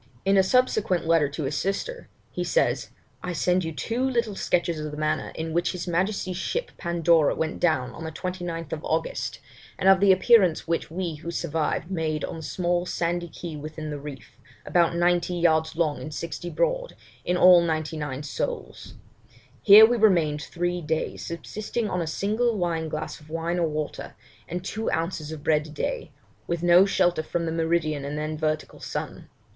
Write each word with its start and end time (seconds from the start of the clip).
In 0.25 0.35
a 0.35 0.41
subsequent 0.41 1.05
letter 1.05 1.29
to 1.29 1.43
his 1.43 1.55
sister 1.55 2.09
he 2.31 2.43
says, 2.43 2.89
'I 3.21 3.33
send 3.33 3.63
you 3.63 3.71
two 3.71 4.03
little 4.03 4.33
sketches 4.35 4.79
of 4.79 4.89
the 4.89 4.97
manner 4.97 5.31
in 5.35 5.53
which 5.53 5.73
his 5.73 5.87
Majesty's 5.87 6.37
ship 6.37 6.71
Pandora 6.75 7.35
went 7.35 7.59
down 7.59 7.91
on 7.91 8.03
the 8.03 8.11
29th 8.11 8.79
August, 8.81 9.37
and 9.77 9.87
of 9.87 9.99
the 9.99 10.11
appearance 10.11 10.67
which 10.67 10.89
we 10.89 11.13
who 11.17 11.29
survived 11.29 11.91
made 11.91 12.23
on 12.23 12.37
the 12.37 12.41
small 12.41 12.87
sandy 12.87 13.27
key 13.27 13.55
within 13.55 13.91
the 13.91 13.99
reef, 13.99 14.39
about 14.65 14.95
ninety 14.95 15.35
yards 15.35 15.75
long 15.75 16.01
and 16.01 16.15
sixty 16.15 16.49
broad, 16.49 16.95
in 17.23 17.37
all 17.37 17.61
ninety 17.61 17.95
nine 17.95 18.23
souls; 18.23 18.95
here 19.61 19.85
we 19.85 19.97
remained 19.97 20.41
three 20.41 20.81
days, 20.81 21.23
subsisting 21.27 21.87
on 21.87 22.01
a 22.01 22.07
single 22.07 22.57
wine 22.57 22.89
glass 22.89 23.19
of 23.19 23.29
wine 23.29 23.59
or 23.59 23.67
water, 23.67 24.15
and 24.47 24.65
two 24.65 24.89
ounces 24.89 25.31
of 25.31 25.43
bread 25.43 25.67
a 25.67 25.69
day, 25.69 26.09
with 26.47 26.63
no 26.63 26.87
shelter 26.87 27.21
from 27.21 27.45
the 27.45 27.51
meridian 27.51 28.03
and 28.03 28.17
then 28.17 28.35
vertical 28.35 28.79
sun. 28.79 29.29